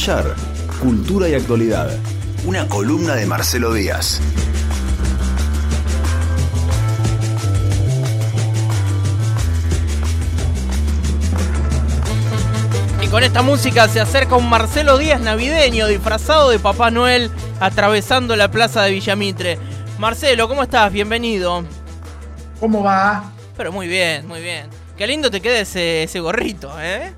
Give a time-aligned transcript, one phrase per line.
[0.00, 0.34] Desmayar.
[0.80, 1.90] Cultura y actualidad.
[2.46, 4.18] Una columna de Marcelo Díaz.
[13.02, 17.30] Y con esta música se acerca un Marcelo Díaz navideño disfrazado de Papá Noel
[17.60, 19.58] atravesando la plaza de Villamitre.
[19.98, 20.90] Marcelo, ¿cómo estás?
[20.90, 21.62] Bienvenido.
[22.58, 23.32] ¿Cómo va?
[23.54, 24.66] Pero muy bien, muy bien.
[24.96, 27.12] Qué lindo te queda ese, ese gorrito, ¿eh?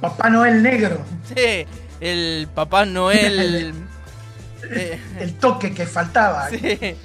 [0.00, 1.04] Papá Noel negro.
[1.34, 1.66] Sí,
[2.00, 3.74] el Papá Noel.
[4.70, 6.48] eh, el toque que faltaba.
[6.50, 6.96] Sí.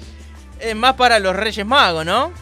[0.60, 2.32] Es más para los Reyes Magos, ¿no?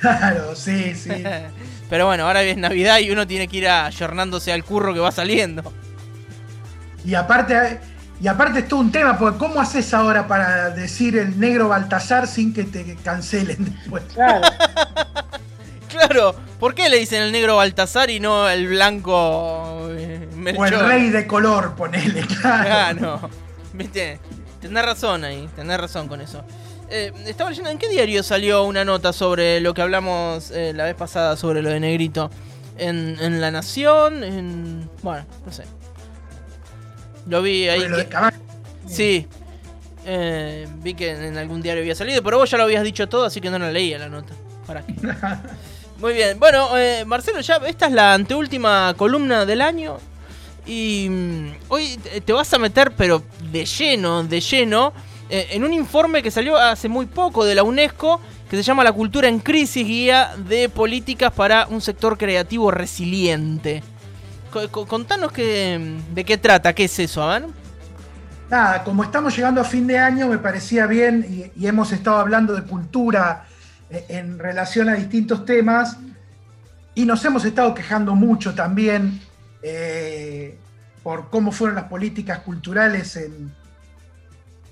[0.00, 1.10] Claro, sí, sí.
[1.90, 5.10] Pero bueno, ahora es Navidad y uno tiene que ir ayornándose al curro que va
[5.10, 5.72] saliendo.
[7.04, 7.80] Y aparte,
[8.20, 12.28] y aparte es todo un tema, porque ¿cómo haces ahora para decir el negro Baltasar
[12.28, 14.04] sin que te cancelen después?
[14.14, 14.46] Claro.
[16.08, 20.80] claro, ¿por qué le dicen el negro Baltasar y no el blanco eh, O el
[20.80, 22.64] rey de color, ponele, claro.
[22.64, 23.30] Claro,
[23.72, 24.18] viste,
[24.60, 26.42] tenés razón ahí, tenés razón con eso.
[26.88, 30.84] Eh, estaba leyendo, ¿en qué diario salió una nota sobre lo que hablamos eh, la
[30.84, 32.30] vez pasada sobre lo de Negrito?
[32.78, 34.24] ¿En, en La Nación?
[34.24, 34.90] En...
[35.02, 35.64] Bueno, no sé.
[37.28, 37.86] Lo vi ahí.
[37.88, 38.32] Lo que- de.
[38.88, 39.28] Sí.
[40.06, 43.26] Eh, vi que en algún diario había salido, pero vos ya lo habías dicho todo,
[43.26, 44.32] así que no la leía la nota.
[44.66, 44.94] ¿Para qué?
[46.00, 46.38] Muy bien.
[46.38, 49.98] Bueno, eh, Marcelo, ya esta es la anteúltima columna del año.
[50.66, 54.92] Y mm, hoy te- vas a meter, pero de lleno, de lleno,
[55.28, 58.82] eh, en un informe que salió hace muy poco de la UNESCO, que se llama
[58.84, 63.82] La cultura en crisis, guía de políticas para un sector creativo resiliente.
[64.52, 67.48] Co- co- Contanos que, de qué trata, qué es eso, a ver.
[68.50, 72.16] Nada, como estamos llegando a fin de año, me parecía bien, y, y hemos estado
[72.18, 73.44] hablando de cultura
[73.90, 75.96] en relación a distintos temas,
[76.94, 79.20] y nos hemos estado quejando mucho también
[79.62, 80.58] eh,
[81.02, 83.52] por cómo fueron las políticas culturales en,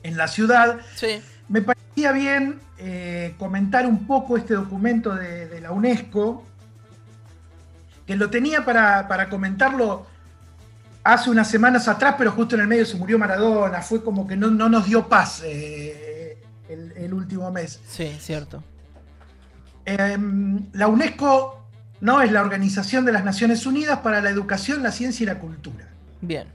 [0.03, 0.79] en la ciudad.
[0.95, 1.21] Sí.
[1.49, 6.45] Me parecía bien eh, comentar un poco este documento de, de la UNESCO,
[8.07, 10.07] que lo tenía para, para comentarlo
[11.05, 14.37] hace unas semanas atrás, pero justo en el medio se murió Maradona, fue como que
[14.37, 16.37] no, no nos dio paz eh,
[16.69, 17.81] el, el último mes.
[17.89, 18.63] Sí, cierto.
[19.91, 20.19] Eh,
[20.73, 21.67] la UNESCO
[22.03, 25.39] no es la Organización de las Naciones Unidas para la Educación, la Ciencia y la
[25.39, 25.87] Cultura.
[26.21, 26.47] Bien.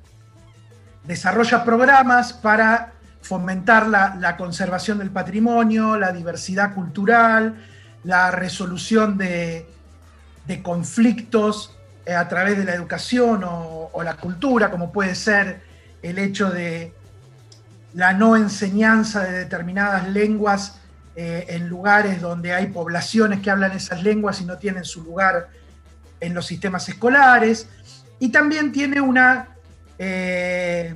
[1.04, 7.56] desarrolla programas para fomentar la, la conservación del patrimonio, la diversidad cultural,
[8.04, 9.66] la resolución de,
[10.46, 15.62] de conflictos eh, a través de la educación o, o la cultura, como puede ser
[16.04, 16.94] el hecho de
[17.96, 20.80] la no enseñanza de determinadas lenguas
[21.16, 25.50] eh, en lugares donde hay poblaciones que hablan esas lenguas y no tienen su lugar
[26.20, 27.68] en los sistemas escolares.
[28.20, 29.50] Y también tiene una
[29.98, 30.94] eh,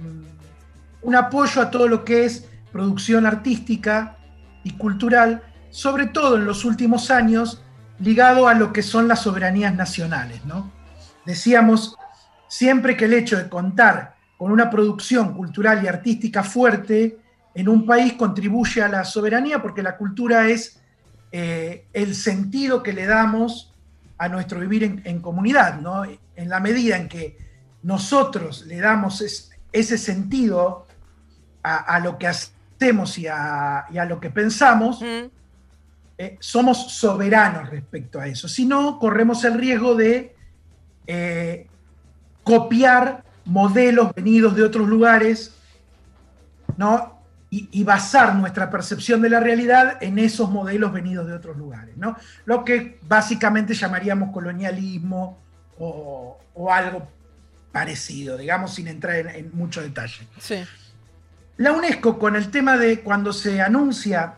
[1.02, 4.18] un apoyo a todo lo que es producción artística
[4.64, 7.62] y cultural, sobre todo en los últimos años,
[8.00, 10.44] ligado a lo que son las soberanías nacionales.
[10.46, 10.72] ¿no?
[11.26, 11.96] Decíamos
[12.48, 17.18] siempre que el hecho de contar con una producción cultural y artística fuerte
[17.60, 20.80] en un país contribuye a la soberanía porque la cultura es
[21.32, 23.74] eh, el sentido que le damos
[24.20, 26.04] a nuestro vivir en, en comunidad, ¿no?
[26.36, 27.38] En la medida en que
[27.84, 30.86] nosotros le damos es- ese sentido
[31.64, 35.26] a, a lo que hacemos y a, y a lo que pensamos, Mm,
[36.20, 38.48] eh, somos soberanos respecto a eso.
[38.48, 40.36] Si no, corremos el riesgo de
[41.08, 41.68] eh,
[42.44, 45.54] copiar modelos venidos de otros lugares,
[46.78, 47.17] ¿no?
[47.50, 51.96] Y, y basar nuestra percepción de la realidad en esos modelos venidos de otros lugares,
[51.96, 52.18] ¿no?
[52.46, 55.38] Lo que básicamente llamaríamos colonialismo
[55.80, 57.08] o, o algo
[57.72, 60.28] parecido, digamos, sin entrar en- en mucho detalle.
[60.40, 60.64] sí.
[61.56, 64.36] La UNESCO, con el tema de cuando se anuncia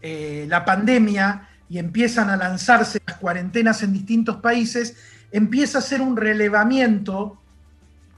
[0.00, 4.96] eh, la pandemia y empiezan a lanzarse las cuarentenas en distintos países,
[5.30, 7.40] empieza a hacer un relevamiento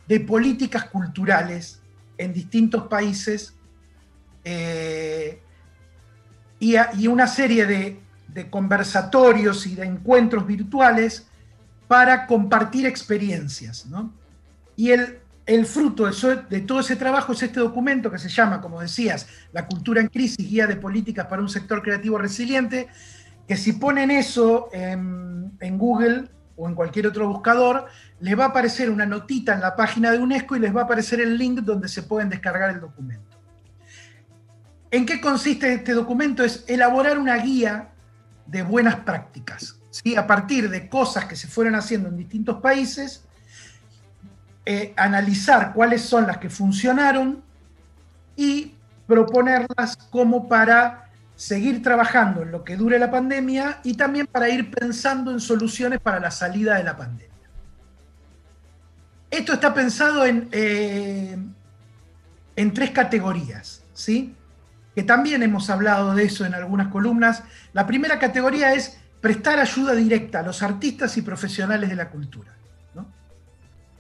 [0.09, 1.81] de políticas culturales
[2.19, 3.55] en distintos países
[4.44, 5.41] eh,
[6.61, 8.00] y, una serie de,
[8.50, 11.26] conversatorios y de encuentros virtuales
[11.87, 13.87] para compartir experiencias.
[13.87, 14.12] ¿no?
[14.76, 16.08] Y el, fruto
[16.50, 20.08] de todo ese trabajo es este documento que se llama, como decías, La cultura en
[20.08, 22.88] crisis, guía de políticas para un sector creativo resiliente,
[23.46, 27.87] que si ponen eso en, en Google o en cualquier otro buscador,
[28.20, 30.85] les va a aparecer una notita en la página de UNESCO y les va a
[30.85, 33.33] aparecer el link donde se pueden descargar el documento.
[34.94, 36.44] ¿En qué consiste este documento?
[36.44, 37.88] Es elaborar una guía
[38.46, 40.14] de buenas prácticas, ¿sí?
[40.14, 43.25] a partir de cosas que se fueron haciendo en distintos países,
[44.64, 47.43] eh, analizar cuáles son las que funcionaron
[48.37, 48.76] y
[49.08, 54.70] proponerlas como para seguir trabajando en lo que dure la pandemia y también para ir
[54.70, 57.35] pensando en soluciones para la salida de la pandemia.
[59.29, 61.37] Esto está pensado en, eh,
[62.55, 64.37] en tres categorías, ¿sí?
[64.94, 67.43] Que también hemos hablado de eso en algunas columnas.
[67.73, 72.52] La primera categoría es prestar ayuda directa a los artistas y profesionales de la cultura.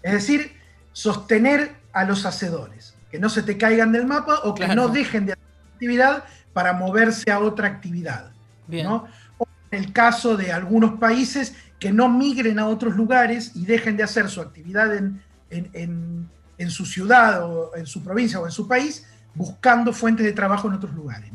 [0.02, 0.52] Es decir,
[0.92, 5.24] sostener a los hacedores, que no se te caigan del mapa o que no dejen
[5.24, 8.32] de hacer actividad para moverse a otra actividad.
[8.68, 9.06] ¿no?
[9.38, 13.96] O en el caso de algunos países que no migren a otros lugares y dejen
[13.96, 18.68] de hacer su actividad en, en, su ciudad o en su provincia o en su
[18.68, 21.30] país, buscando fuentes de trabajo en otros lugares.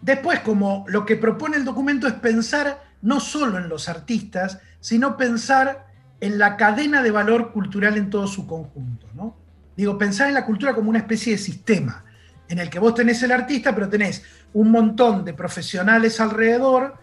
[0.00, 5.16] Después, como lo que propone el documento es pensar no solo en los artistas, sino
[5.16, 5.86] pensar
[6.20, 9.06] en la cadena de valor cultural en todo su conjunto.
[9.14, 9.36] ¿no?
[9.76, 12.04] Digo, pensar en la cultura como una especie de sistema,
[12.48, 14.22] en el que vos tenés el artista, pero tenés
[14.52, 16.96] un montón de profesionales alrededor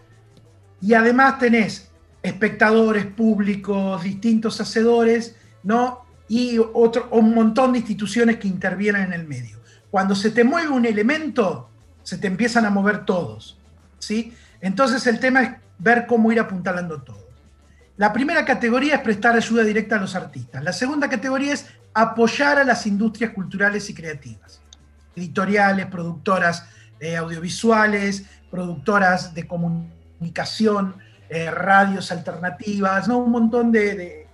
[0.80, 1.90] y además tenés
[2.22, 6.05] espectadores públicos, distintos hacedores, ¿no?
[6.28, 9.58] Y otro, un montón de instituciones que intervienen en el medio.
[9.90, 11.70] Cuando se te mueve un elemento,
[12.02, 13.58] se te empiezan a mover todos,
[13.98, 14.34] ¿sí?
[14.60, 17.26] Entonces el tema es ver cómo ir apuntalando todo.
[17.96, 20.62] La primera categoría es prestar ayuda directa a los artistas.
[20.62, 24.60] La segunda categoría es apoyar a las industrias culturales y creativas.
[25.14, 26.66] Editoriales, productoras
[27.00, 30.96] eh, audiovisuales, productoras de comunicación,
[31.28, 33.18] eh, radios alternativas, ¿no?
[33.18, 34.26] un montón de,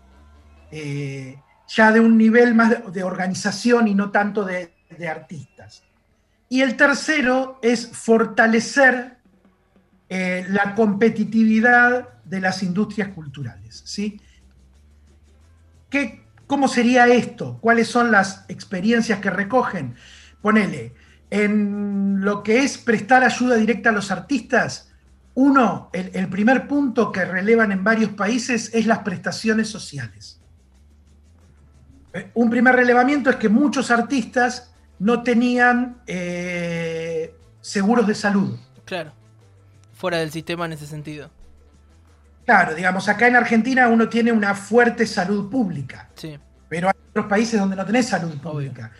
[1.75, 4.75] ya de un nivel más de organización y no tanto de,
[5.09, 5.83] artistas.
[6.49, 9.17] Y el tercero es fortalecer
[10.11, 13.83] eh, la competitividad de las industrias culturales.
[13.87, 14.21] ¿sí?
[15.89, 17.59] ¿Qué, ¿Cómo sería esto?
[17.63, 19.95] ¿Cuáles son las experiencias que recogen?
[20.43, 20.95] Ponele,
[21.31, 24.93] en lo que es prestar ayuda directa a los artistas,
[25.33, 30.42] uno, el, primer punto que relevan en varios países es las prestaciones sociales.
[32.35, 38.59] Un primer relevamiento es que muchos artistas no tenían eh, seguros de salud.
[38.85, 39.13] Claro,
[39.95, 41.31] fuera del sistema en ese sentido.
[42.45, 46.11] Claro, digamos, acá en Argentina uno tiene una fuerte salud pública.
[46.15, 46.39] Sí.
[46.69, 48.93] Pero hay otros países donde no tenés salud pública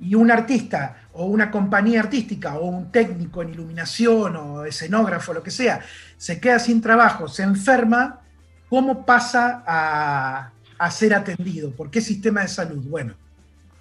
[0.00, 5.42] y un artista o una compañía artística o un técnico en iluminación o escenógrafo, lo
[5.42, 5.80] que sea,
[6.16, 8.20] se queda sin trabajo, se enferma,
[8.68, 10.50] ¿cómo pasa a,
[10.90, 11.70] ser atendido?
[11.70, 12.84] ¿Por qué sistema de salud?
[12.86, 13.14] Bueno,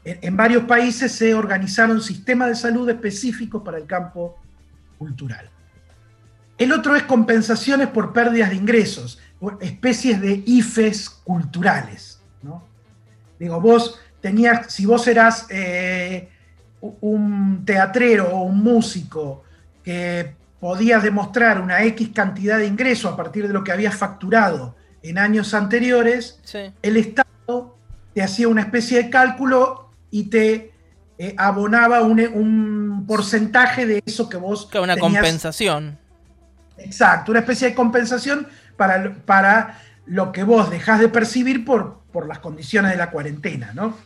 [0.04, 4.38] en, varios países se organizaron sistemas de salud específicos para el campo
[4.98, 5.50] cultural.
[6.58, 9.20] El otro es compensaciones por pérdidas de ingresos,
[9.62, 12.20] especies de IFES culturales.
[13.40, 14.00] Digo, vos
[14.70, 16.30] si vos eras eh,
[17.02, 19.44] un teatrero o un músico
[19.84, 24.76] que podías demostrar una X cantidad de ingresos a partir de lo que habías facturado
[25.04, 26.40] en años anteriores,
[26.82, 27.78] el Estado
[28.14, 30.72] te hacía una especie de cálculo y te
[31.18, 34.70] eh, abonaba un, porcentaje de eso que vos...
[34.74, 36.00] una compensación.
[36.78, 42.28] Exacto, una especie de compensación para, para lo que vos dejás de percibir por, por
[42.28, 43.98] las condiciones de la cuarentena, ¿no?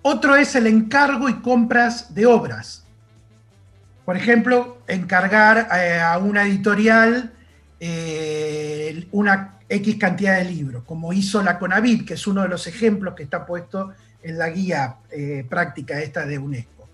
[0.00, 2.84] Otro es el encargo y compras de obras.
[4.06, 7.32] Por ejemplo, encargar eh, a una editorial
[7.80, 12.66] eh, una X cantidad de libros, como hizo la Conavit, que es uno de los
[12.66, 13.92] ejemplos que está puesto
[14.22, 16.88] en la guía eh, práctica esta de UNESCO.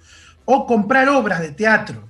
[0.45, 2.09] O comprar obras de teatro,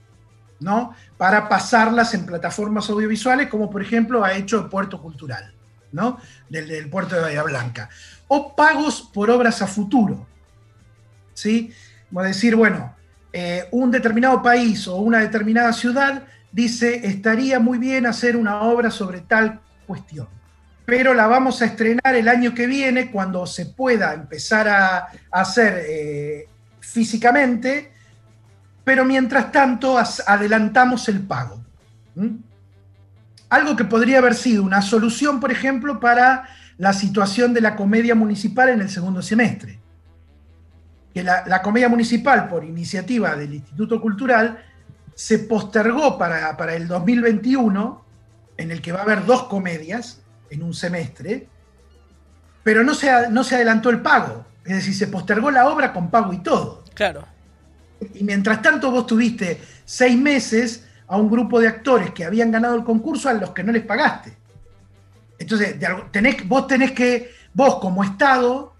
[0.60, 0.94] ¿no?
[1.16, 5.54] Para pasarlas en plataformas audiovisuales, como por ejemplo ha hecho Puerto Cultural,
[5.92, 6.18] ¿no?
[6.48, 7.88] Del, del puerto de Bahía Blanca.
[8.26, 10.26] O pagos por obras a futuro.
[11.34, 11.72] ¿sí?
[12.08, 12.94] Como decir, bueno,
[13.32, 18.90] eh, un determinado país o una determinada ciudad dice, estaría muy bien hacer una obra
[18.90, 20.28] sobre tal cuestión,
[20.86, 25.84] pero la vamos a estrenar el año que viene cuando se pueda empezar a, hacer
[25.88, 27.92] eh, físicamente,
[28.84, 31.60] pero mientras tanto adelantamos el pago.
[33.48, 38.14] Algo que podría haber sido una solución, por ejemplo, para la situación de la comedia
[38.14, 39.80] municipal en el segundo semestre
[41.14, 44.58] que la, comedia municipal, por iniciativa del Instituto Cultural,
[45.14, 48.04] se postergó para, para, el 2021,
[48.56, 51.48] en el que va a haber dos comedias en un semestre,
[52.62, 54.44] pero no se, no se adelantó el pago.
[54.64, 56.82] Es decir, se postergó la obra con pago y todo.
[56.94, 57.26] Claro.
[58.14, 62.74] Y mientras tanto vos tuviste seis meses a un grupo de actores que habían ganado
[62.74, 64.34] el concurso a los que no les pagaste.
[65.38, 65.76] Entonces,
[66.10, 68.74] tenés, vos tenés que vos como Estado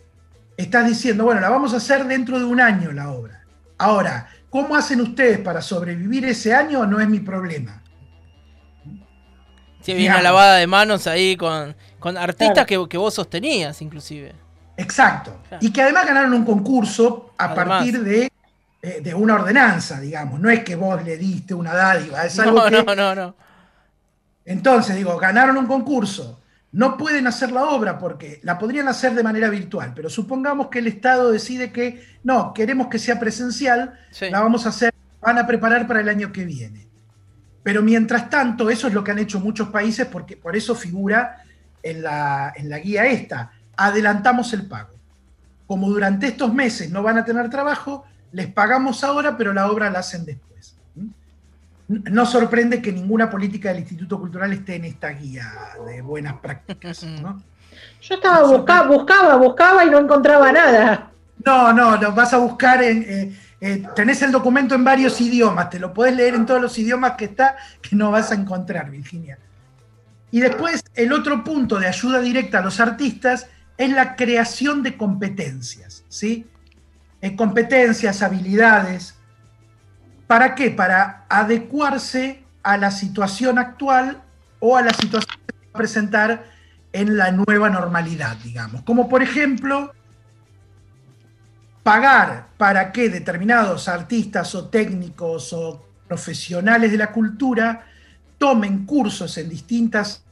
[0.56, 3.44] estás diciendo, bueno, la vamos a hacer dentro de un año la obra.
[3.78, 6.86] Ahora, ¿cómo hacen ustedes para sobrevivir ese año?
[6.86, 7.82] No es mi problema.
[9.80, 11.74] Sí, viene una lavada de manos ahí con,
[12.16, 14.32] artistas que, vos sostenías, inclusive.
[14.76, 15.40] Exacto.
[15.60, 18.30] Y que además ganaron un concurso a partir de,
[18.80, 20.38] eh, de, una ordenanza, digamos.
[20.38, 23.34] No es que vos le diste una dádiva, es algo no, No, no, no.
[24.44, 26.42] Entonces, digo, ganaron un concurso.
[26.74, 30.80] No pueden hacer la obra porque la podrían hacer de manera virtual, pero supongamos que
[30.80, 35.46] el Estado decide que no, queremos que sea presencial, la vamos a hacer, van a
[35.46, 36.88] preparar para el año que viene.
[37.62, 41.44] Pero mientras tanto, eso es lo que han hecho muchos países, porque por eso figura
[41.80, 42.52] en la,
[42.82, 43.52] guía esta.
[43.76, 44.94] Adelantamos el pago.
[45.68, 49.90] Como durante estos meses no van a tener trabajo, les pagamos ahora, pero la obra
[49.90, 50.53] la hacen después.
[51.88, 55.50] No sorprende que ninguna política del Instituto Cultural esté en esta guía
[55.86, 57.06] de buenas prácticas.
[58.00, 61.10] Yo estaba buscando, buscaba, buscaba y no encontraba nada.
[61.44, 65.70] No, no, lo vas a buscar en, eh, eh, tenés el documento en varios idiomas,
[65.70, 68.90] te lo podés leer en todos los idiomas que está, que no vas a encontrar,
[68.90, 69.38] Virginia.
[70.30, 73.46] Y después, el otro punto de ayuda directa a los artistas
[73.78, 76.46] es la creación de competencias, ¿sí?
[77.22, 79.13] Eh, competencias, habilidades.
[80.26, 80.70] ¿Para qué?
[80.70, 84.22] Para adecuarse a la situación actual
[84.58, 86.44] o a la situación que va a presentar
[86.92, 88.82] en la nueva normalidad, digamos.
[88.82, 89.92] Como por ejemplo,
[91.82, 97.84] pagar para que determinados artistas o técnicos o profesionales de la cultura
[98.38, 100.24] tomen cursos en distintas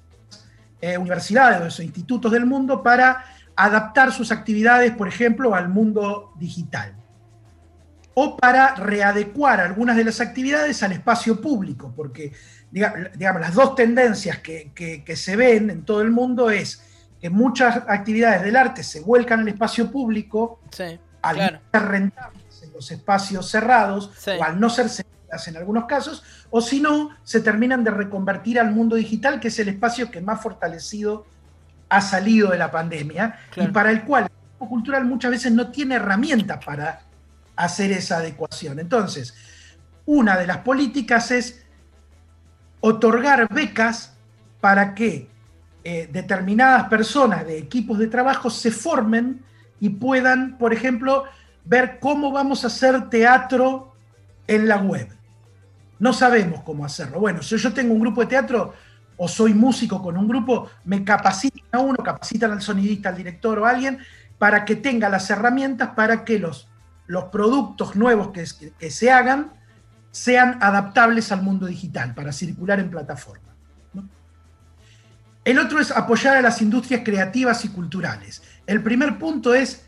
[0.81, 7.02] eh, universidades o institutos del mundo para adaptar sus actividades, por ejemplo, al mundo digital.
[8.15, 12.33] O para readecuar algunas de las actividades al espacio público, porque
[12.71, 16.83] digamos, las dos tendencias que, que se ven en todo el mundo es
[17.21, 22.63] que muchas actividades del arte se vuelcan al espacio público, sí al no ser rentables
[22.63, 27.11] en los espacios cerrados, o al no ser seguras en algunos casos, o si no,
[27.23, 31.25] se terminan de reconvertir al mundo digital, que es el espacio que más fortalecido
[31.89, 34.29] ha salido de la pandemia, y para el cual
[34.61, 37.03] el cultural muchas veces no tiene herramientas para
[37.57, 38.79] hacer esa adecuación.
[38.79, 39.35] Entonces,
[40.07, 41.65] una de las políticas es
[42.81, 44.15] otorgar becas
[44.61, 45.29] para que
[45.85, 49.43] eh, determinadas personas de equipos de trabajo se formen
[49.81, 51.25] y puedan, por ejemplo,
[51.65, 53.93] ver cómo vamos a hacer teatro
[54.47, 55.09] en la web.
[55.99, 57.21] No sabemos cómo hacerlo.
[57.21, 58.75] Bueno, si yo tengo un grupo de teatro
[59.17, 63.59] o soy músico con un grupo, me capacitan a uno, capacitan al sonidista, al director
[63.59, 63.99] o a alguien
[64.39, 66.69] para que tenga las herramientas para que los,
[67.07, 68.45] los productos nuevos que,
[68.79, 69.53] que se hagan
[70.11, 73.53] sean adaptables al mundo digital, para circular en plataforma.
[75.45, 78.43] El otro es apoyar a las industrias creativas y culturales.
[78.67, 79.87] El primer punto es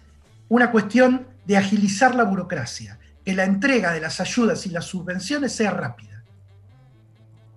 [0.48, 5.52] una cuestión de agilizar la burocracia, que la entrega de las ayudas y las subvenciones
[5.52, 6.24] sea rápida.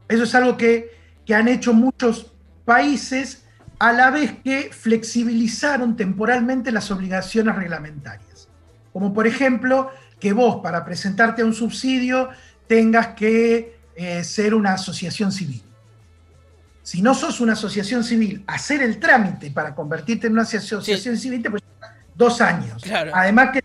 [0.07, 0.95] Eso es algo que,
[1.33, 2.31] han hecho muchos
[2.63, 3.43] países
[3.79, 8.26] a la vez que flexibilizaron temporalmente las obligaciones reglamentarias.
[8.97, 12.29] Como por ejemplo, que vos para presentarte a un subsidio
[12.65, 15.61] tengas que eh, ser una asociación civil
[16.87, 21.43] si no sos una asociación civil, hacer el trámite para convertirte en una asociación civil
[21.43, 22.81] te puede llevar dos años.
[23.13, 23.61] Además que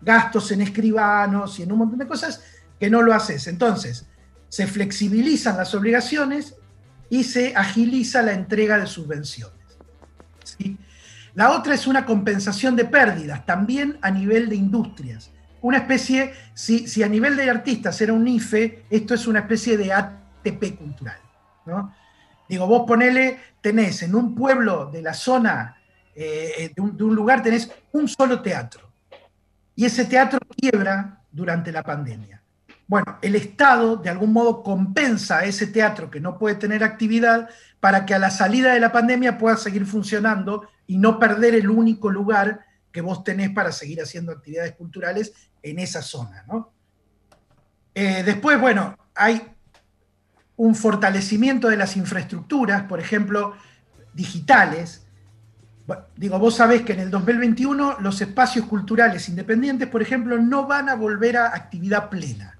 [0.00, 2.42] gastos en escribanos y en un montón de cosas
[2.80, 3.46] que no lo haces.
[3.46, 4.06] Entonces,
[4.48, 6.54] se flexibilizan las obligaciones
[7.10, 9.54] y se agiliza la entrega de subvenciones.
[11.36, 15.30] La otra es una compensación de pérdidas, también a nivel de industrias.
[15.60, 19.92] Una especie, si, a nivel de artistas era un IFE, esto es una especie de
[19.92, 21.18] ATP cultural.
[22.48, 25.76] Digo, vos ponele, tenés en un pueblo de la zona,
[26.14, 28.90] eh, de, un, lugar, tenés un solo teatro.
[29.74, 32.42] Y ese teatro quiebra durante la pandemia.
[32.86, 37.50] Bueno, el Estado de algún modo compensa a ese teatro que no puede tener actividad
[37.78, 41.68] para que a la salida de la pandemia pueda seguir funcionando y no perder el
[41.68, 46.44] único lugar que vos tenés para seguir haciendo actividades culturales en esa zona.
[46.48, 46.72] ¿no?
[47.94, 49.42] Eh, después, bueno, hay
[50.56, 53.54] un fortalecimiento de las infraestructuras, por ejemplo,
[54.14, 55.06] digitales.
[56.16, 60.88] Digo, vos sabés que en el 2021 los espacios culturales independientes, por ejemplo, no van
[60.88, 62.58] a volver a actividad plena.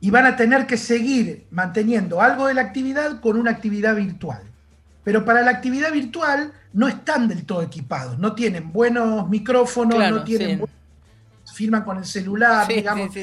[0.00, 4.53] Y van a tener que seguir manteniendo algo de la actividad con una actividad virtual.
[5.04, 10.24] Pero para la actividad virtual no están del todo equipados, no tienen buenos micrófonos, no
[10.24, 10.64] tienen
[11.54, 13.14] firman con el celular, digamos.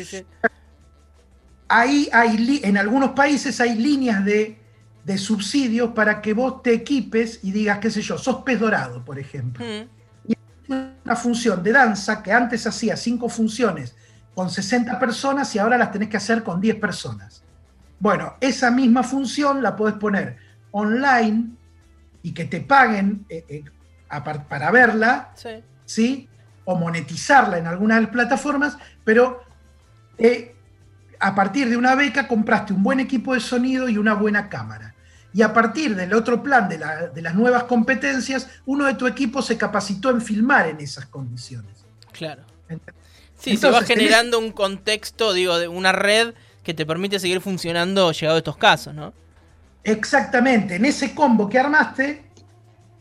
[1.68, 4.62] ahí hay, en algunos países hay líneas de
[5.04, 9.04] de subsidios para que vos te equipes y digas, qué sé yo, sos pez dorado,
[9.04, 9.66] por ejemplo.
[9.66, 13.96] Mm, Y una función de danza que antes hacía cinco funciones
[14.36, 17.44] con 60 personas y ahora las tenés que hacer con 10 personas.
[18.00, 20.38] Bueno, esa misma función la podés poner
[20.72, 21.50] online
[22.24, 23.64] y que te paguen eh, eh,
[24.10, 25.50] a para verla, sí.
[25.86, 26.30] ¿sí?
[26.66, 29.42] O monetizarla en alguna de las plataformas, pero
[30.18, 30.56] eh,
[31.20, 34.94] a partir de una beca compraste un buen equipo de sonido y una buena cámara.
[35.34, 39.08] Y a partir del otro plan de, la- de las nuevas competencias, uno de tu
[39.08, 41.86] equipo se capacitó en filmar en esas condiciones.
[42.12, 42.44] Claro.
[42.70, 42.82] ¿Ent-
[43.40, 47.42] Sí, se va tenés- generando un contexto, digo, de una red que te permite seguir
[47.42, 49.14] funcionando llegado a estos casos, ¿no?
[49.84, 52.24] Exactamente, en ese combo que armaste,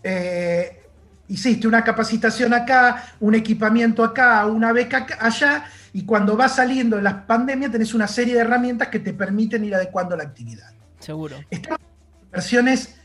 [0.02, 0.82] eh,
[1.28, 6.96] hiciste una capacitación acá, un equipamiento acá, una beca acá- allá, y cuando va saliendo
[6.96, 10.70] de las pandemias tenés una serie de herramientas que te permiten ir adecuando la actividad.
[10.98, 11.36] Seguro.
[11.50, 12.96] Estamos en versiones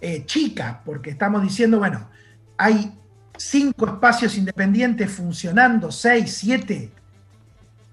[0.00, 2.08] eh, chicas, porque estamos diciendo, bueno,
[2.56, 2.92] hay
[3.36, 6.90] cinco espacios independientes funcionando, seis, siete.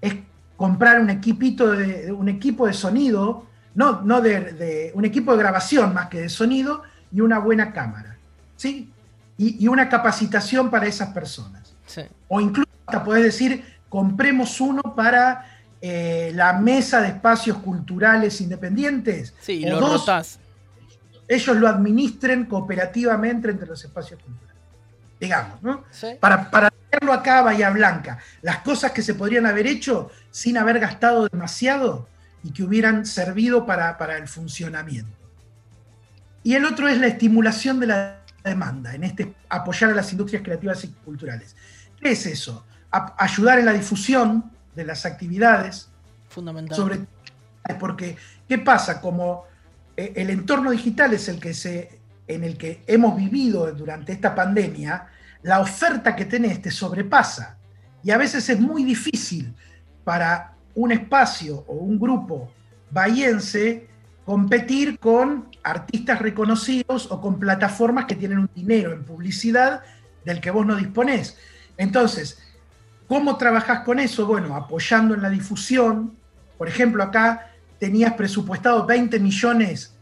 [0.00, 0.14] Es
[0.56, 3.46] comprar un equipito de- un equipo de sonido,
[3.78, 6.82] no, no de, de- un equipo de grabación más que de sonido
[7.12, 8.16] y una buena cámara.
[8.56, 8.90] ¿Sí?
[9.36, 11.74] Y, y una capacitación para esas personas.
[11.86, 12.02] Sí.
[12.26, 15.46] O incluso hasta podés decir, compremos uno para
[15.80, 19.32] eh, la mesa de espacios culturales independientes.
[19.40, 20.40] Sí, o lo dos, rotás.
[21.28, 24.56] ellos lo administren cooperativamente entre los espacios culturales.
[25.20, 25.84] Digamos, ¿no?
[25.92, 26.08] Sí.
[26.18, 26.72] Para, para
[27.12, 32.08] acá a Bahía Blanca, las cosas que se podrían haber hecho sin haber gastado demasiado
[32.42, 35.10] y que hubieran servido para, para el funcionamiento.
[36.42, 40.42] Y el otro es la estimulación de la demanda, en este apoyar a las industrias
[40.42, 41.56] creativas y culturales.
[42.00, 42.64] ¿Qué es eso?
[42.90, 45.88] A- ayudar en la difusión de las actividades,
[46.28, 46.76] Fundamental.
[46.76, 47.00] sobre
[47.78, 48.16] porque
[48.48, 49.44] qué pasa como
[49.96, 54.34] eh, el entorno digital es el que se en el que hemos vivido durante esta
[54.34, 55.06] pandemia
[55.42, 57.58] la oferta que tenés te sobrepasa
[58.02, 59.54] y a veces es muy difícil
[60.04, 62.52] para un espacio o un grupo
[62.90, 63.88] bahiense
[64.24, 69.82] competir con artistas reconocidos o con plataformas que tienen un dinero en publicidad
[70.24, 71.36] del que vos no disponés.
[71.76, 72.38] Entonces,
[73.08, 74.26] ¿cómo trabajás con eso?
[74.26, 76.14] Bueno, apoyando en la difusión.
[76.56, 79.94] Por ejemplo, acá tenías presupuestado 20 millones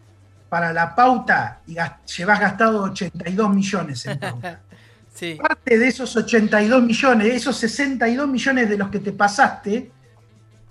[0.50, 1.76] para la pauta y
[2.16, 4.60] llevas gastado 82 millones en pauta.
[5.16, 5.38] Sí.
[5.40, 9.90] Parte de esos 82 millones, esos 62 millones de los que te pasaste,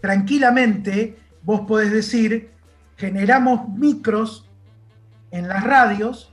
[0.05, 2.51] tranquilamente vos podés decir,
[2.95, 4.47] generamos micros
[5.31, 6.31] en las radios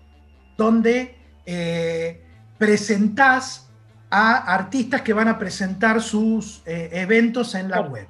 [0.59, 2.23] donde eh,
[2.59, 3.71] presentás
[4.11, 8.07] a artistas que van a presentar sus eh, eventos en la web.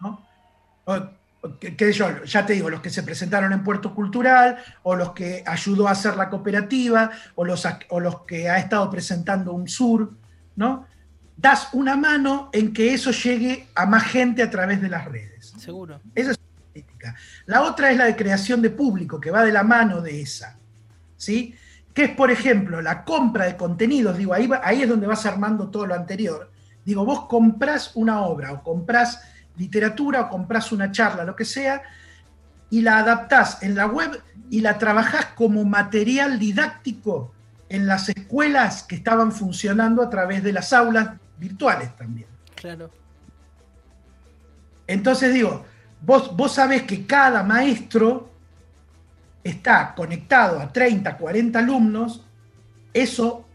[0.00, 0.26] ¿no?
[0.86, 1.14] O-
[1.78, 5.44] sé yo, ya te digo, los que se presentaron en Puerto Cultural, o los que
[5.46, 10.10] ayudó a hacer la cooperativa, o los, o los que ha estado presentando un sur,
[10.56, 10.84] ¿no?
[11.36, 15.52] Das una mano en que eso llegue a más gente a través de las redes.
[15.58, 16.00] Seguro.
[16.14, 17.14] Esa es una política.
[17.44, 20.56] La otra es la de creación de público, que va de la mano de esa.
[21.16, 21.54] ¿Sí?
[21.92, 24.16] Que es, por ejemplo, la compra de contenidos.
[24.16, 26.50] Digo, ahí, va- ahí es donde vas armando todo lo anterior.
[26.84, 29.20] Digo, vos comprás una obra o comprás
[29.56, 31.82] literatura o comprás una charla, lo que sea,
[32.70, 37.32] y la adaptás en la web y la trabajás como material didáctico
[37.68, 42.28] en las escuelas que estaban funcionando a través de las aulas virtuales también.
[42.54, 42.90] Claro.
[44.86, 45.64] Entonces digo,
[46.00, 48.30] vos, vos sabés que cada maestro
[49.42, 52.24] está conectado a 30, 40 alumnos,
[52.92, 53.46] eso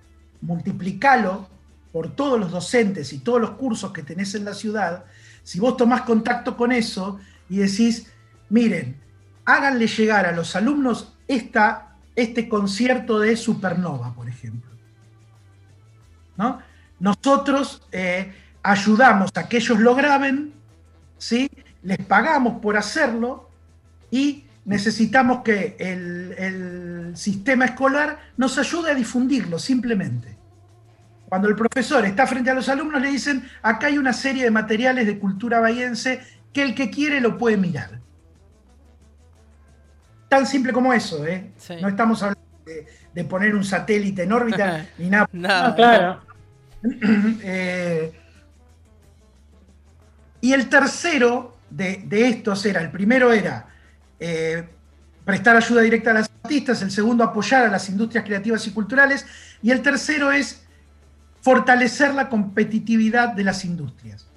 [0.41, 1.48] multiplicalo
[1.91, 5.06] por todos los docentes y todos los cursos que tenés en la ciudad,
[5.44, 8.12] si vos tomás contacto con eso y decís,
[8.50, 9.00] miren,
[9.46, 14.72] háganle llegar a los alumnos esta, este concierto de Supernova, por ejemplo.
[16.38, 16.62] ¿No?
[17.02, 20.54] Nosotros eh, ayudamos a que ellos lo graben,
[21.18, 21.50] ¿sí?
[21.82, 23.50] les pagamos por hacerlo
[24.12, 30.38] y necesitamos que el, el sistema escolar nos ayude a difundirlo simplemente.
[31.28, 34.52] Cuando el profesor está frente a los alumnos le dicen, acá hay una serie de
[34.52, 36.22] materiales de cultura bahiense
[36.54, 38.00] que el que quiere lo puede mirar.
[40.30, 41.52] Tan simple como eso, ¿eh?
[41.58, 41.78] Sí.
[41.82, 45.70] No estamos hablando de, de poner un satélite en órbita ni nada Nada.
[45.70, 46.31] Ah, claro.
[47.44, 48.12] eh,
[50.41, 53.67] y el tercero de, de estos era, el primero era
[54.20, 54.67] eh,
[55.26, 59.26] prestar ayuda directa a los artistas, el segundo apoyar a las industrias creativas y culturales,
[59.62, 60.63] y el tercero es
[61.41, 64.28] fortalecer la competitividad de las industrias.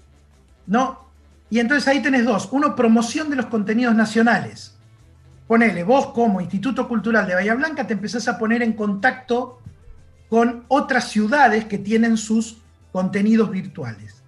[0.66, 1.04] ¿No?
[1.50, 2.48] Y entonces ahí tenés dos.
[2.50, 4.74] Uno, promoción de los contenidos nacionales.
[5.46, 9.60] ponele, vos como Instituto Cultural de Bahía Blanca te empezás a poner en contacto
[10.28, 12.58] con otras ciudades que tienen sus
[12.92, 14.22] contenidos virtuales.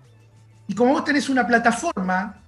[0.69, 2.43] Y como vos tenés una plataforma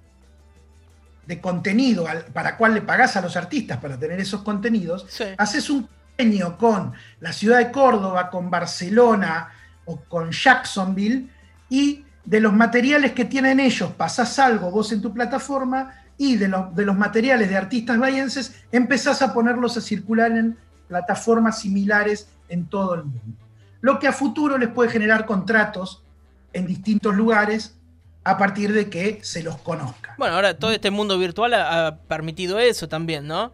[1.25, 5.05] de contenido para cual le pagás a los artistas para tener esos contenidos,
[5.37, 9.49] haces un convenio con la ciudad de Córdoba, con Barcelona
[9.85, 11.29] o con Jacksonville
[11.69, 16.53] y de los materiales que tienen ellos pasás algo vos en tu plataforma y de,
[16.73, 20.57] de los materiales de artistas bayenses empezás a ponerlos a circular en
[20.87, 23.37] plataformas similares en todo el mundo.
[23.81, 26.03] Lo que a futuro les puede generar contratos
[26.51, 27.75] en distintos lugares
[28.23, 30.15] a partir de que se los conozca.
[30.17, 33.51] Bueno, ahora todo este mundo virtual ha, permitido eso también, ¿no?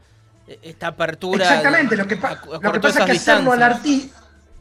[0.48, 1.46] E, esta apertura.
[1.46, 3.82] Exactamente, lo que, lo que pasa es que hacerlo al,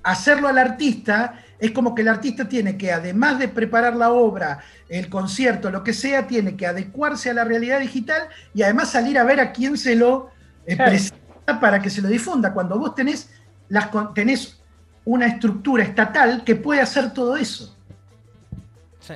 [0.03, 4.61] hacerlo al artista es como que el artista tiene que, además de preparar la obra,
[4.89, 9.19] el concierto, lo que sea, tiene que adecuarse a la realidad digital y además salir
[9.19, 10.31] a ver a quién se lo
[10.67, 12.53] eh, presenta para que se lo difunda.
[12.53, 13.31] Cuando vos tenés,
[13.69, 14.61] las, tenés
[15.05, 17.77] una estructura estatal que puede hacer todo eso.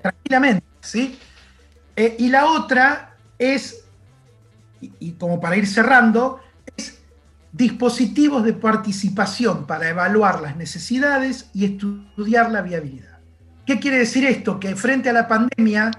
[0.03, 1.19] Tranquilamente, ¿sí?
[1.97, 3.85] Eh, y la otra es,
[4.81, 6.41] y como para ir cerrando,
[7.53, 13.19] dispositivos de participación para evaluar las necesidades y estudiar la viabilidad.
[13.67, 14.61] ¿Qué quiere decir esto?
[14.61, 15.91] Que frente a la pandemia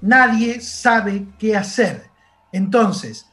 [0.00, 2.04] nadie sabe qué hacer.
[2.52, 3.26] Entonces,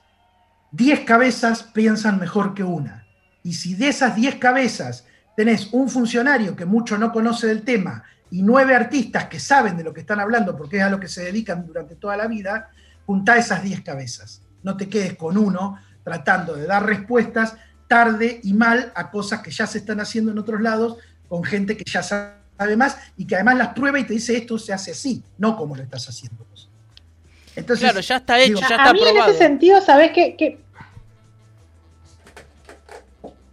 [0.71, 3.00] 10 cabezas piensan mejor que una.
[3.43, 8.04] Y si de esas 10 cabezas tenés un funcionario que mucho no conoce del tema
[8.30, 11.08] y nueve artistas que saben de lo que están hablando porque es a lo que
[11.08, 12.69] se dedican durante toda la vida,
[13.06, 14.41] junta esas 10 cabezas.
[14.63, 17.56] No te quedes con uno tratando de dar respuestas
[17.88, 21.75] tarde y mal a cosas que ya se están haciendo en otros lados con gente
[21.75, 24.91] que ya sabe más y que además las prueba y te dice esto se hace
[24.91, 26.69] así, no como lo estás haciendo vos.
[27.54, 30.60] Entonces, claro, ya está hecho, ya está A mí en ese sentido, ¿sabés qué?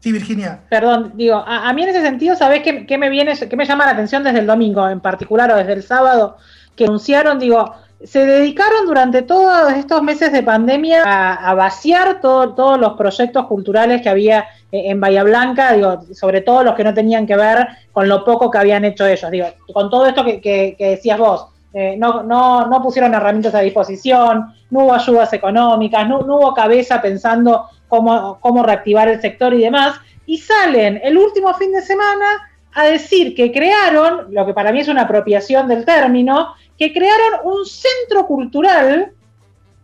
[0.00, 0.60] Sí, Virginia.
[0.70, 3.92] Perdón, digo, a, mí en ese sentido, ¿sabés qué, me viene, qué me llama la
[3.92, 6.36] atención desde el domingo en particular o desde el sábado?
[6.76, 12.92] Que anunciaron, digo, se dedicaron durante todos estos meses de pandemia a, vaciar todos los
[12.92, 17.36] proyectos culturales que había en Bahía Blanca, digo, sobre todo los que no tenían que
[17.36, 19.30] ver con lo poco que habían hecho ellos.
[19.30, 24.54] Digo, con todo esto que, decías vos, eh, no, no, no, pusieron herramientas a disposición,
[24.70, 30.38] no hubo ayudas económicas, no, hubo cabeza pensando cómo, reactivar el sector y demás, y
[30.38, 32.26] salen el último fin de semana
[32.74, 37.40] a decir que crearon, lo que para mí es una apropiación del término, que crearon
[37.44, 39.12] un centro cultural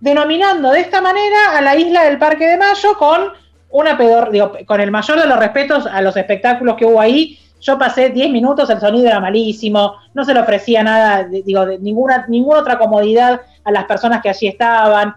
[0.00, 3.32] denominando de esta manera a la isla del Parque de Mayo con
[3.70, 7.40] una pedor, digo, con el mayor de los respetos a los espectáculos que hubo ahí.
[7.60, 11.78] Yo pasé 10 minutos, el sonido era malísimo, no se le ofrecía nada, digo, de
[11.78, 15.16] ninguna, ninguna otra comodidad a las personas que allí estaban.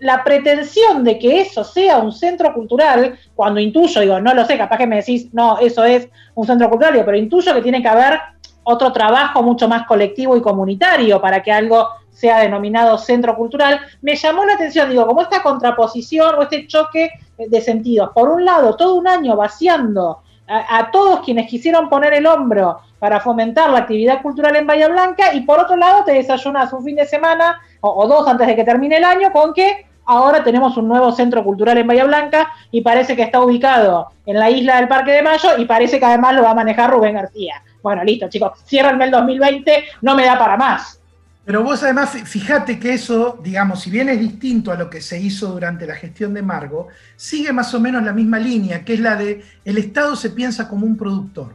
[0.00, 4.58] La pretensión de que eso sea un centro cultural, cuando intuyo, digo, no lo sé,
[4.58, 7.88] capaz que me decís, no, eso es un centro cultural, pero intuyo que tiene que
[7.88, 8.18] haber
[8.64, 14.14] otro trabajo mucho más colectivo y comunitario para que algo sea denominado centro cultural, me
[14.16, 18.10] llamó la atención, digo, como esta contraposición o este choque de sentidos.
[18.14, 23.20] Por un lado, todo un año vaciando a, todos quienes quisieron poner el hombro para
[23.20, 26.96] fomentar la actividad cultural en Bahía Blanca y por otro lado te desayunas un fin
[26.96, 30.76] de semana o, o dos antes de que termine el año con que ahora tenemos
[30.76, 34.76] un nuevo centro cultural en Bahía Blanca y parece que está ubicado en la isla
[34.76, 37.62] del Parque de Mayo y parece que además lo va a manejar Rubén García.
[37.82, 41.00] Bueno, listo, chicos, ciérrenme el 2020, no me da para más.
[41.44, 45.18] Pero vos además, fíjate que eso, digamos, si bien es distinto a lo que se
[45.18, 49.00] hizo durante la gestión de Margo, sigue más o menos la misma línea, que es
[49.00, 51.54] la de el Estado se piensa como un productor.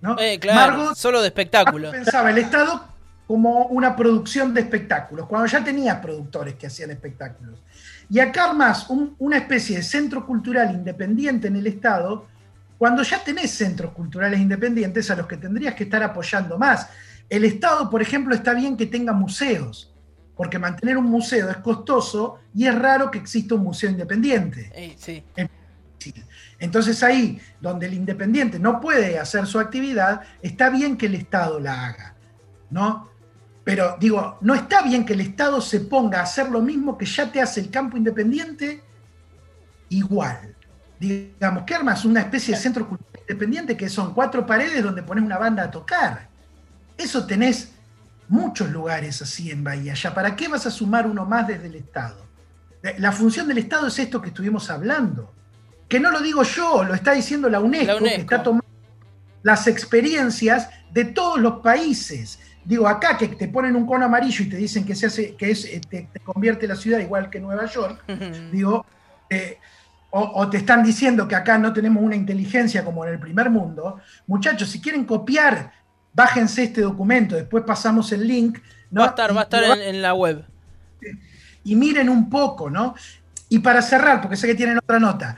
[0.00, 0.16] ¿no?
[0.18, 1.92] Eh, claro, solo de espectáculos.
[1.92, 2.93] Pensaba el Estado
[3.26, 7.62] como una producción de espectáculos, cuando ya tenía productores que hacían espectáculos.
[8.10, 8.86] Y acá más
[9.18, 12.26] una especie de centro cultural independiente en el Estado,
[12.76, 16.88] cuando ya tenés centros culturales independientes a los que tendrías que estar apoyando más.
[17.30, 19.94] El Estado, por ejemplo, está bien que tenga museos,
[20.36, 24.70] porque mantener un museo es costoso y es raro que exista un museo independiente.
[26.58, 31.58] Entonces ahí, donde el independiente no puede hacer su actividad, está bien que el Estado
[31.60, 32.14] la haga,
[32.68, 33.13] ¿no?
[33.64, 37.06] Pero digo, no está bien que el Estado se ponga a hacer lo mismo que
[37.06, 38.82] ya te hace el campo independiente
[39.88, 40.54] igual
[40.98, 45.24] digamos, que armas una especie de centro cultural independiente que son cuatro paredes donde pones
[45.24, 46.28] una banda a tocar.
[46.96, 47.72] Eso tenés
[48.28, 49.94] muchos lugares así en Bahía.
[49.94, 52.24] ¿Ya para qué vas a sumar uno más desde el Estado?
[52.98, 55.32] La función del Estado es esto que estuvimos hablando.
[55.88, 58.66] Que no lo digo yo, lo está diciendo la UNESCO, que está tomando
[59.42, 62.38] las experiencias de todos los países.
[62.64, 65.50] Digo, acá que te ponen un cono amarillo y te dicen que se hace, que
[65.50, 68.04] es, te, te convierte la ciudad igual que Nueva York,
[68.50, 68.86] digo,
[70.16, 74.00] o, te están diciendo que acá no tenemos una inteligencia como en el primer mundo,
[74.28, 75.72] muchachos, si quieren copiar,
[76.12, 78.60] bájense este documento, después pasamos el link.
[78.96, 80.44] Va a estar, va a estar en, la web.
[81.64, 82.94] Y miren un poco, ¿no?
[83.48, 85.36] Y para cerrar, porque sé que tienen otra nota,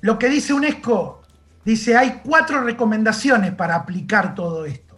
[0.00, 1.20] lo que dice UNESCO,
[1.66, 4.93] dice, hay cuatro recomendaciones para aplicar todo esto.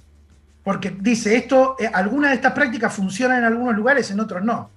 [0.67, 4.73] Porque dice, esto, eh, algunas de estas prácticas funcionan en algunos lugares, en otros no.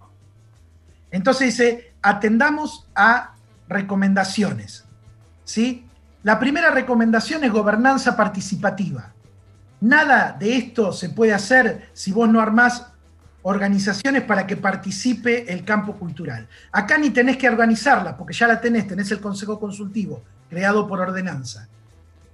[1.10, 3.34] Entonces dice, atendamos a
[3.68, 4.86] recomendaciones.
[5.44, 5.88] ¿sí?
[6.22, 9.14] La primera recomendación es gobernanza participativa.
[9.82, 12.86] Nada de esto se puede hacer si vos no armás
[13.42, 16.48] organizaciones para que participe el campo cultural.
[16.72, 20.22] Acá ni tenés que organizarla, porque ya la tenés, tenés el Consejo Consultivo,
[20.52, 21.68] creado por ordenanza.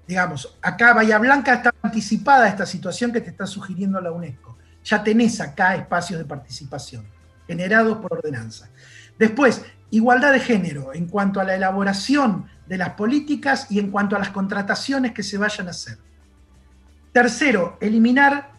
[0.05, 4.57] Digamos, acá Bahía Blanca está anticipada esta situación que te está sugiriendo la UNESCO.
[4.83, 7.05] Ya tenés acá espacios de participación,
[7.47, 8.69] generados por ordenanza.
[9.17, 14.17] Después, igualdad de género en cuanto a la elaboración de las políticas y en cuanto
[14.17, 15.97] a las contrataciones que se vayan a hacer.
[17.13, 18.51] Tercero, eliminar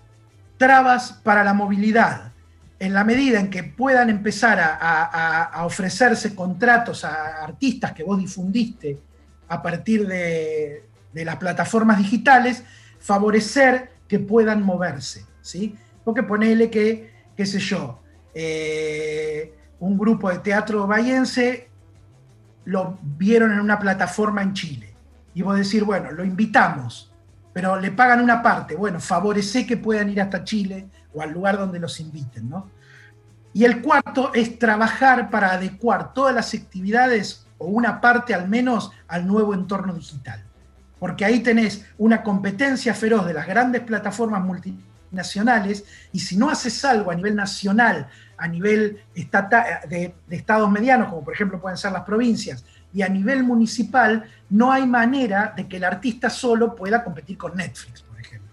[0.57, 2.33] trabas para la movilidad.
[2.79, 8.99] En la medida en que puedan empezar a, ofrecerse contratos a artistas que vos difundiste
[9.49, 12.63] a partir de, las plataformas digitales,
[13.07, 15.25] favorecer que puedan moverse.
[15.41, 15.77] ¿sí?
[16.05, 18.01] Porque ponele que, qué sé yo,
[18.35, 21.71] eh, un grupo de teatro bayense
[22.65, 24.95] lo vieron en una plataforma en Chile.
[25.35, 27.13] Y vos decir, bueno, lo invitamos,
[27.53, 28.75] pero le pagan una parte.
[28.75, 32.71] Bueno, favorece que puedan ir hasta Chile o al lugar donde los inviten, ¿no?
[33.53, 38.91] Y el cuarto es trabajar para adecuar todas las actividades o una parte al menos
[39.09, 40.45] al nuevo entorno digital.
[40.99, 46.85] Porque ahí tenés una competencia feroz de las grandes plataformas multinacionales y si no haces
[46.85, 52.03] algo a nivel nacional a nivel de, estados medianos, como por ejemplo pueden ser las
[52.03, 57.37] provincias, y a nivel municipal, no hay manera de que el artista solo pueda competir
[57.37, 58.51] con Netflix, por ejemplo.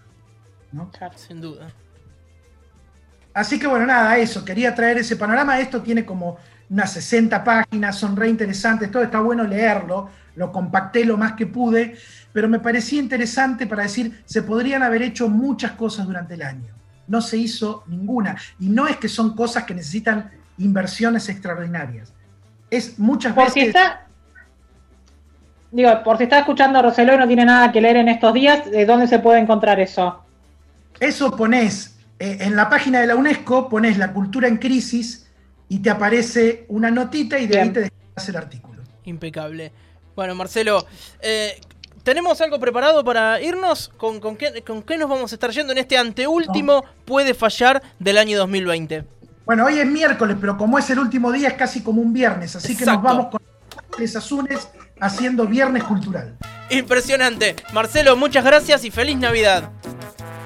[0.72, 0.90] ¿no?
[1.16, 1.68] sin duda.
[3.32, 5.58] Así que bueno, nada, eso, quería traer ese panorama.
[5.58, 6.38] Esto tiene como
[6.70, 11.46] unas 60 páginas, son re interesantes, todo está bueno leerlo, lo compacté lo más que
[11.46, 11.96] pude,
[12.34, 16.74] pero me parecía interesante para decir, se podrían haber hecho muchas cosas durante el año
[17.06, 18.36] no se hizo ninguna.
[18.60, 22.12] Y no es que son cosas que necesitan inversiones extraordinarias.
[22.70, 23.62] Es muchas por veces...
[23.62, 24.06] Si está,
[25.70, 28.70] digo, por si está escuchando Roseló y no tiene nada que leer en estos días,
[28.70, 30.22] ¿de dónde se puede encontrar eso?
[31.00, 35.28] Eso pones eh, en la página de la UNESCO, pones la cultura en crisis
[35.68, 38.82] y te aparece una notita y de ahí te dejas el artículo.
[39.04, 39.72] Impecable.
[40.14, 40.86] Bueno, Marcelo,
[41.20, 41.60] eh,
[42.04, 43.90] ¿Tenemos algo preparado para irnos?
[43.96, 49.04] ¿Con, qué, nos vamos a estar yendo en este anteúltimo puede fallar del año 2020?
[49.46, 52.54] Bueno, hoy es miércoles, pero como es el último día es casi como un viernes,
[52.56, 53.40] así que nos vamos con
[53.98, 54.68] Les Azunes
[55.00, 56.36] haciendo Viernes Cultural.
[56.68, 57.56] Impresionante.
[57.72, 59.70] Marcelo, muchas gracias y feliz Navidad.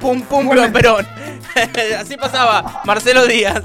[0.00, 1.06] Pum, pum, perón.
[1.98, 3.64] así pasaba Marcelo Díaz.